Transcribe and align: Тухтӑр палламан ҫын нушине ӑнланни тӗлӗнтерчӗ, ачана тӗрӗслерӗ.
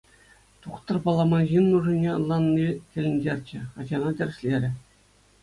Тухтӑр 0.61 0.97
палламан 1.05 1.43
ҫын 1.51 1.65
нушине 1.73 2.09
ӑнланни 2.17 2.65
тӗлӗнтерчӗ, 2.95 3.59
ачана 3.85 4.09
тӗрӗслерӗ. 4.25 4.69